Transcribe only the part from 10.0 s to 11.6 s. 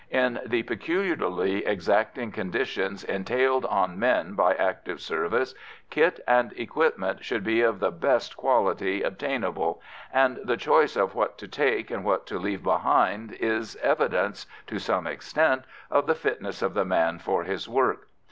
and the choice of what to